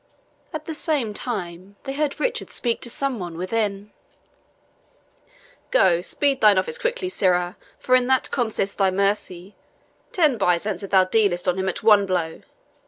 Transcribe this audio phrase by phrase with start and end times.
[0.51, 3.91] At the same time, they heard Richard speak to some one within:
[5.69, 9.53] "Go, speed thine office quickly, sirrah, for in that consists thy mercy
[10.11, 12.41] ten byzants if thou dealest on him at one blow.